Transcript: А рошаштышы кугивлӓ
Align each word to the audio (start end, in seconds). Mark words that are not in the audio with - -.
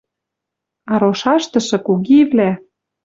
А 0.91 0.93
рошаштышы 1.01 1.77
кугивлӓ 1.85 2.51